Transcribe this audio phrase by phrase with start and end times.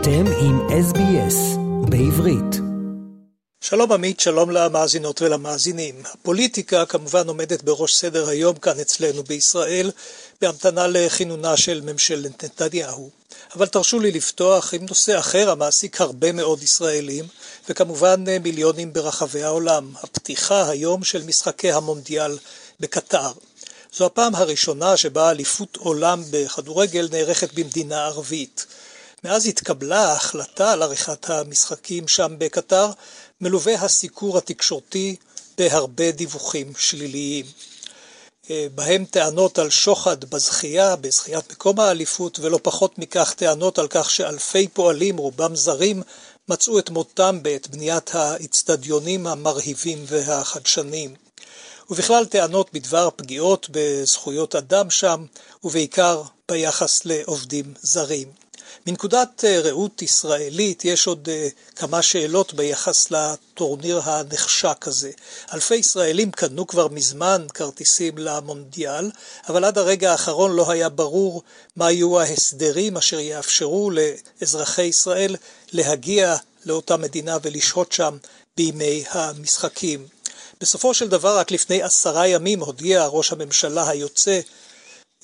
[0.00, 2.60] אתם עם SBS בעברית.
[3.60, 5.94] שלום עמית, שלום למאזינות ולמאזינים.
[6.12, 9.90] הפוליטיקה כמובן עומדת בראש סדר היום כאן אצלנו בישראל,
[10.40, 13.10] בהמתנה לכינונה של ממשלת נתניהו.
[13.56, 17.24] אבל תרשו לי לפתוח עם נושא אחר המעסיק הרבה מאוד ישראלים,
[17.68, 22.38] וכמובן מיליונים ברחבי העולם, הפתיחה היום של משחקי המונדיאל
[22.80, 23.32] בקטר.
[23.96, 28.66] זו הפעם הראשונה שבה אליפות עולם בכדורגל נערכת במדינה ערבית.
[29.24, 32.90] מאז התקבלה ההחלטה על עריכת המשחקים שם בקטר,
[33.40, 35.16] מלווה הסיקור התקשורתי
[35.58, 37.46] בהרבה דיווחים שליליים.
[38.50, 44.10] אה, בהם טענות על שוחד בזכייה, בזכיית מקום האליפות, ולא פחות מכך טענות על כך
[44.10, 46.02] שאלפי פועלים, רובם זרים,
[46.48, 51.14] מצאו את מותם בעת בניית האצטדיונים המרהיבים והחדשניים.
[51.90, 55.24] ובכלל טענות בדבר פגיעות בזכויות אדם שם,
[55.64, 58.37] ובעיקר ביחס לעובדים זרים.
[58.86, 65.10] מנקודת אה, ראות ישראלית יש עוד אה, כמה שאלות ביחס לטורניר הנחשק הזה.
[65.54, 69.10] אלפי ישראלים קנו כבר מזמן כרטיסים למונדיאל,
[69.48, 71.42] אבל עד הרגע האחרון לא היה ברור
[71.76, 75.36] מה יהיו ההסדרים אשר יאפשרו לאזרחי ישראל
[75.72, 78.16] להגיע לאותה מדינה ולשהות שם
[78.56, 80.06] בימי המשחקים.
[80.60, 84.40] בסופו של דבר, רק לפני עשרה ימים הודיע ראש הממשלה היוצא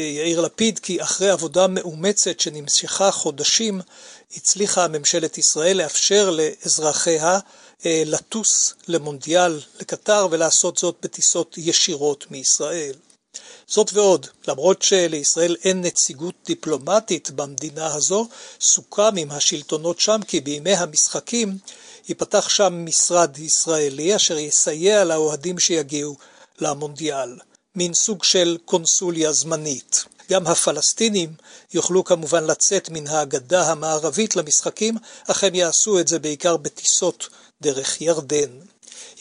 [0.00, 3.80] יאיר לפיד כי אחרי עבודה מאומצת שנמשכה חודשים
[4.36, 7.38] הצליחה ממשלת ישראל לאפשר לאזרחיה
[7.86, 12.94] אה, לטוס למונדיאל לקטר ולעשות זאת בטיסות ישירות מישראל.
[13.66, 18.28] זאת ועוד, למרות שלישראל אין נציגות דיפלומטית במדינה הזו,
[18.60, 21.58] סוכם עם השלטונות שם כי בימי המשחקים
[22.08, 26.16] ייפתח שם משרד ישראלי אשר יסייע לאוהדים שיגיעו
[26.60, 27.47] למונדיאל.
[27.78, 30.04] מין סוג של קונסוליה זמנית.
[30.30, 31.32] גם הפלסטינים
[31.74, 34.96] יוכלו כמובן לצאת מן הגדה המערבית למשחקים,
[35.28, 37.28] אך הם יעשו את זה בעיקר בטיסות
[37.62, 38.50] דרך ירדן.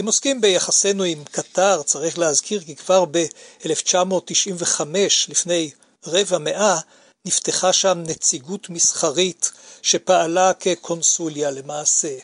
[0.00, 4.80] אם עוסקים ביחסינו עם קטר, צריך להזכיר כי כבר ב-1995,
[5.28, 5.70] לפני
[6.06, 6.78] רבע מאה,
[7.24, 12.16] נפתחה שם נציגות מסחרית שפעלה כקונסוליה למעשה.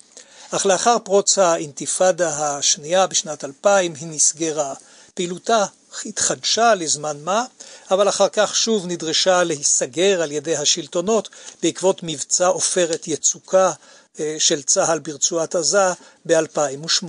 [0.50, 4.74] אך לאחר פרוץ האינתיפאדה השנייה בשנת 2000 היא נסגרה.
[5.14, 5.64] פעילותה
[6.06, 7.44] התחדשה לזמן מה,
[7.90, 11.28] אבל אחר כך שוב נדרשה להיסגר על ידי השלטונות
[11.62, 13.72] בעקבות מבצע עופרת יצוקה
[14.20, 15.92] אה, של צה"ל ברצועת עזה
[16.26, 17.06] ב-2008.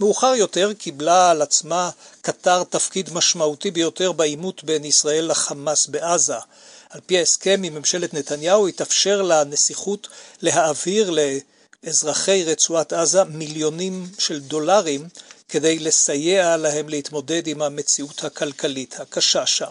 [0.00, 6.36] מאוחר יותר קיבלה על עצמה קטר תפקיד משמעותי ביותר בעימות בין ישראל לחמאס בעזה.
[6.90, 10.08] על פי ההסכם עם ממשלת נתניהו התאפשר לנסיכות
[10.42, 11.14] להעביר
[11.84, 15.08] לאזרחי רצועת עזה מיליונים של דולרים
[15.52, 19.70] כדי לסייע להם להתמודד עם המציאות הכלכלית הקשה שם.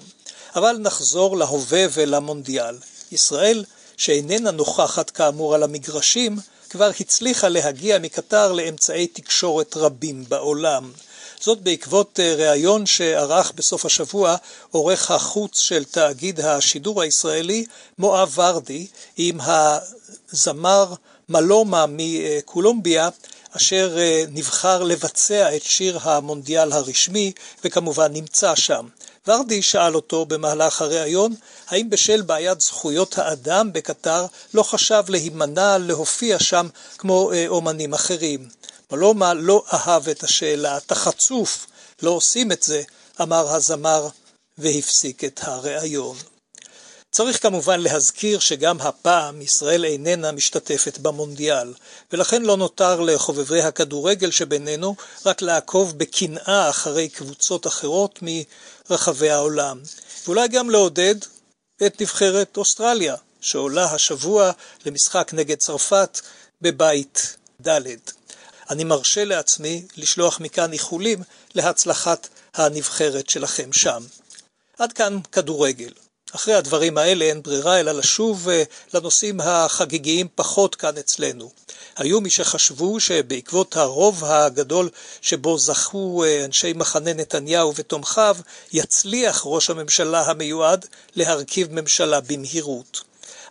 [0.56, 2.76] אבל נחזור להווה ולמונדיאל.
[3.12, 3.66] ישראל,
[3.98, 6.38] שאיננה נוכחת כאמור על המגרשים,
[6.70, 10.92] כבר הצליחה להגיע מקטר לאמצעי תקשורת רבים בעולם.
[11.40, 14.36] זאת בעקבות אה, ראיון שערך בסוף השבוע
[14.72, 17.66] עורך החוץ של תאגיד השידור הישראלי,
[17.98, 18.88] מואב ורדי,
[19.18, 20.94] עם הזמר
[21.30, 23.10] מלומה מקולומביה,
[23.58, 27.32] אשר אה, נבחר לבצע את שיר המונדיאל הרשמי,
[27.64, 28.88] וכמובן נמצא שם.
[29.28, 31.36] ורדי שאל אותו במהלך הריאיון,
[31.68, 36.68] האם בשל בעיית זכויות האדם בקטר לא חשב להימנע להופיע שם
[36.98, 38.48] כמו אה, אומנים אחרים.
[38.92, 41.68] מלומה לא אהב את השאלה, אתה חצוף,
[42.02, 42.82] לא עושים את זה,
[43.22, 44.08] אמר הזמר,
[44.58, 46.18] והפסיק את הריאיון.
[47.12, 51.74] צריך כמובן להזכיר שגם הפעם ישראל איננה משתתפת במונדיאל,
[52.12, 54.96] ולכן לא נותר לחובבי הכדורגל שבינינו
[55.26, 59.80] רק לעקוב בקנאה אחרי קבוצות אחרות מרחבי העולם,
[60.26, 61.16] ואולי גם לעודד
[61.86, 64.52] את נבחרת אוסטרליה, שעולה השבוע
[64.86, 66.20] למשחק נגד צרפת
[66.62, 67.36] בבית
[67.68, 67.82] ד'.
[68.70, 71.24] אני מרשה לעצמי לשלוח מכאן איחולים
[71.56, 74.04] להצלחת הנבחרת שלכם שם.
[74.78, 75.92] עד כאן כדורגל.
[76.36, 78.64] אחרי הדברים האלה אין ברירה אלא לשוב אה,
[78.94, 81.52] לנושאים החגיגיים פחות כאן אצלנו.
[81.98, 84.90] היו מי שחשבו שבעקבות הרוב הגדול
[85.22, 88.38] שבו זכו אה, אנשי מחנה נתניהו ותומכיו,
[88.74, 90.86] יצליח ראש הממשלה המיועד
[91.16, 93.02] להרכיב ממשלה במהירות.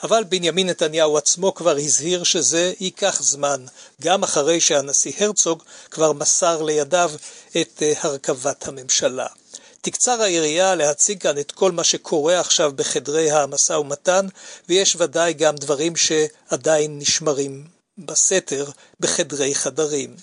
[0.02, 3.64] אבל בנימין נתניהו עצמו כבר הזהיר שזה ייקח זמן,
[4.02, 7.10] גם אחרי שהנשיא הרצוג כבר מסר לידיו
[7.60, 9.26] את אה, הרכבת הממשלה.
[9.80, 14.26] תקצר העירייה להציג כאן את כל מה שקורה עכשיו בחדרי המשא ומתן,
[14.68, 17.64] ויש ודאי גם דברים שעדיין נשמרים
[17.98, 20.16] בסתר בחדרי חדרים.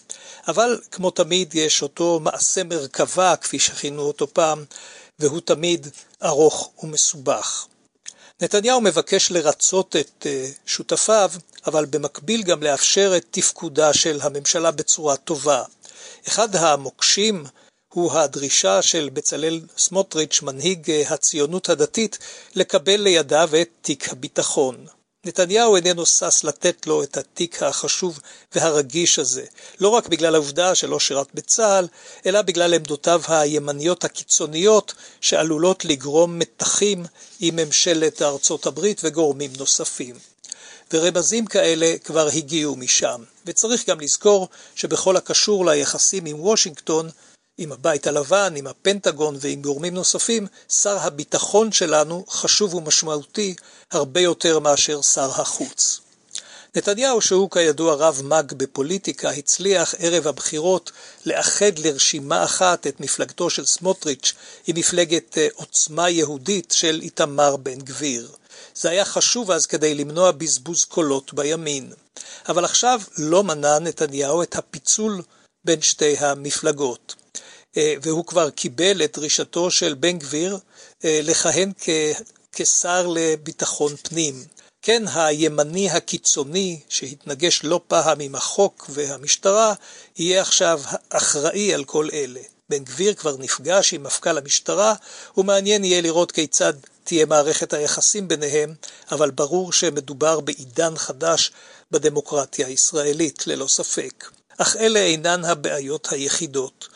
[0.48, 4.66] אבל כמו תמיד יש אותו מעשה מרכבה, כפי שכינו אותו פעם,
[5.20, 5.88] והוא תמיד
[6.24, 7.68] ארוך ומסובך.
[8.42, 11.32] נתניהו מבקש לרצות את אה, שותפיו,
[11.68, 15.64] אבל במקביל גם לאפשר את תפקודה של הממשלה בצורה טובה.
[16.28, 17.46] אחד המוקשים
[17.98, 22.18] הוא הדרישה של בצלאל סמוטריץ', מנהיג אה, הציונות הדתית,
[22.56, 24.86] לקבל לידיו את תיק הביטחון.
[25.26, 28.20] נתניהו איננו שש לתת לו את התיק החשוב
[28.56, 29.46] והרגיש הזה,
[29.80, 31.88] לא רק בגלל העובדה שלא שירת בצה"ל,
[32.26, 37.06] אלא בגלל עמדותיו הימניות הקיצוניות שעלולות לגרום מתחים
[37.40, 40.16] עם ממשלת ארצות הברית וגורמים נוספים.
[40.94, 47.10] ורמזים כאלה כבר הגיעו משם, וצריך גם לזכור שבכל הקשור ליחסים עם וושינגטון,
[47.58, 53.56] עם הבית הלבן, עם הפנטגון ועם גורמים נוספים, שר הביטחון שלנו חשוב ומשמעותי
[53.92, 56.00] הרבה יותר מאשר שר החוץ.
[56.76, 60.92] נתניהו, שהוא כידוע רב מג בפוליטיקה, הצליח ערב הבחירות
[61.26, 64.34] לאחד לרשימה אחת את מפלגתו של סמוטריץ'
[64.68, 68.32] עם מפלגת אה, עוצמה יהודית של איתמר בן גביר.
[68.76, 71.94] זה היה חשוב אז כדי למנוע בזבוז קולות בימין.
[72.50, 75.22] אבל עכשיו לא מנע נתניהו את הפיצול
[75.66, 77.16] בין שתי המפלגות.
[77.78, 80.58] אה, והוא כבר קיבל את דרישתו של בן גביר
[81.06, 81.72] אה, לכהן
[82.52, 84.46] כשר לביטחון פנים.
[84.82, 89.74] כן, הימני הקיצוני, שהתנגש לא פעם עם החוק והמשטרה,
[90.18, 92.40] יהיה עכשיו אחראי על כל אלה.
[92.70, 94.94] בן גביר כבר נפגש עם מפכ"ל המשטרה,
[95.38, 98.74] ומעניין יהיה לראות כיצד תהיה מערכת היחסים ביניהם,
[99.12, 101.52] אבל ברור שמדובר בעידן חדש
[101.92, 104.26] בדמוקרטיה הישראלית, ללא ספק.
[104.58, 106.88] אך אלה אינן הבעיות היחידות.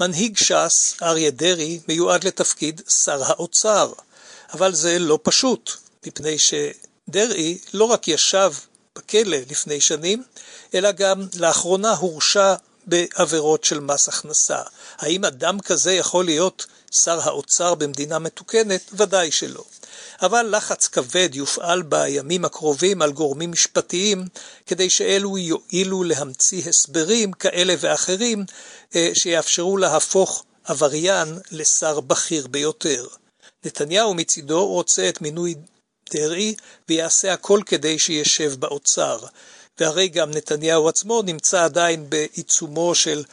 [0.00, 3.92] מנהיג ש"ס, אריה דרעי, מיועד לתפקיד שר האוצר,
[4.52, 5.70] אבל זה לא פשוט,
[6.06, 8.52] מפני שדרעי לא רק ישב
[8.96, 10.22] בכלא לפני שנים,
[10.74, 12.54] אלא גם לאחרונה הורשע
[12.86, 14.62] בעבירות של מס הכנסה.
[14.98, 18.90] האם אדם כזה יכול להיות שר האוצר במדינה מתוקנת?
[18.92, 19.64] ודאי שלא.
[20.22, 24.24] אבל לחץ כבד יופעל בימים הקרובים על גורמים משפטיים
[24.66, 28.44] כדי שאלו יועילו להמציא הסברים כאלה ואחרים
[28.94, 33.06] אה, שיאפשרו להפוך עבריין לשר בכיר ביותר.
[33.64, 35.54] נתניהו מצידו רוצה את מינוי
[36.12, 36.54] דרעי
[36.88, 39.18] ויעשה הכל כדי שישב באוצר.
[39.80, 43.24] והרי גם נתניהו עצמו נמצא עדיין בעיצומו של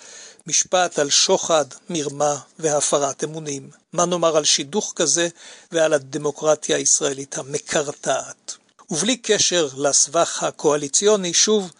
[0.47, 3.69] משפט על שוחד, מרמה והפרת אמונים.
[3.93, 5.27] מה נאמר על שידוך כזה
[5.71, 8.55] ועל הדמוקרטיה הישראלית המקרטעת.
[8.89, 11.71] ובלי קשר לסבך הקואליציוני, שוב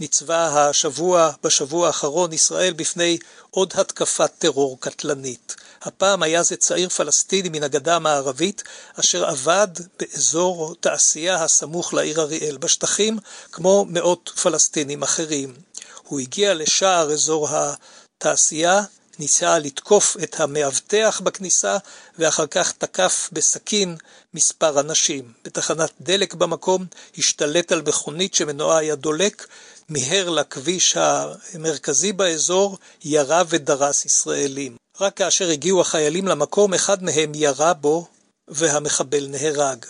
[0.00, 3.18] ניצבה השבוע, בשבוע האחרון, ישראל בפני
[3.50, 5.56] עוד התקפת טרור קטלנית.
[5.82, 8.62] הפעם היה זה צעיר פלסטיני מן הגדה המערבית,
[9.00, 13.18] אשר עבד באזור תעשייה הסמוך לעיר אריאל בשטחים,
[13.52, 15.54] כמו מאות פלסטינים אחרים.
[16.02, 18.82] הוא הגיע לשער אזור התעשייה,
[19.18, 21.76] ניסה לתקוף את המאבטח בכניסה,
[22.18, 23.96] ואחר כך תקף בסכין
[24.34, 25.32] מספר אנשים.
[25.44, 26.86] בתחנת דלק במקום
[27.18, 29.46] השתלט על מכונית שמנועה היה דולק,
[29.88, 34.76] מיהר לכביש המרכזי באזור, ירה ודרס ישראלים.
[35.00, 38.06] רק כאשר הגיעו החיילים למקום, אחד מהם ירה בו
[38.48, 39.86] והמחבל נהרג.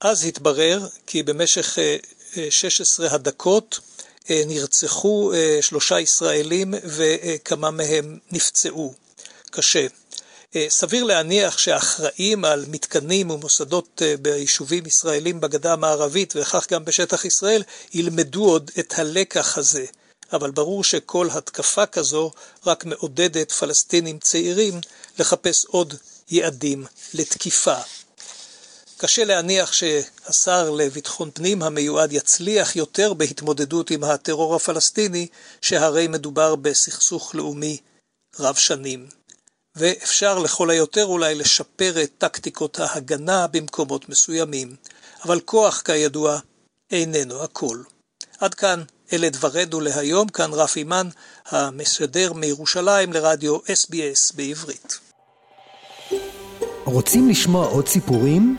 [0.00, 1.78] אז התברר כי במשך
[2.50, 3.80] 16 אה, אה, הדקות
[4.30, 8.94] נרצחו שלושה ישראלים וכמה מהם נפצעו
[9.50, 9.86] קשה.
[10.68, 17.62] סביר להניח שהאחראים על מתקנים ומוסדות ביישובים ישראלים בגדה המערבית וכך גם בשטח ישראל
[17.94, 19.84] ילמדו עוד את הלקח הזה.
[20.32, 22.30] אבל ברור שכל התקפה כזו
[22.66, 24.80] רק מעודדת פלסטינים צעירים
[25.18, 25.94] לחפש עוד
[26.30, 27.76] יעדים לתקיפה.
[28.96, 35.26] קשה להניח שהשר לביטחון פנים המיועד יצליח יותר בהתמודדות עם הטרור הפלסטיני,
[35.60, 37.78] שהרי מדובר בסכסוך לאומי
[38.38, 39.08] רב שנים.
[39.76, 44.76] ואפשר לכל היותר אולי לשפר את טקטיקות ההגנה במקומות מסוימים,
[45.24, 46.38] אבל כוח, כידוע,
[46.90, 47.78] איננו הכל.
[48.38, 48.82] עד כאן
[49.12, 51.08] אלה דברינו להיום, כאן רפי מן,
[51.46, 54.98] המשדר מירושלים לרדיו SBS בעברית.
[56.84, 58.58] רוצים לשמוע עוד סיפורים?